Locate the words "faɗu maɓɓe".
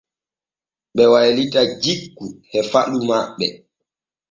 2.71-3.47